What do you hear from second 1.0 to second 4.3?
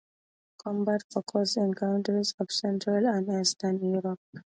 occurs in countries of Central and Eastern Europe.